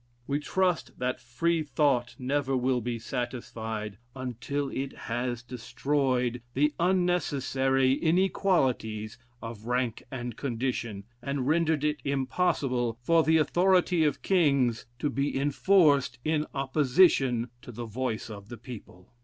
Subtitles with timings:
[0.25, 7.93] We trust that Free thought never will be satisfied until it has destroyed the unnecessary
[7.93, 15.11] inequalities of rank and condition, and rendered it impossible for the authority of kings to
[15.11, 19.13] be enforced in opposition to the voice of the people.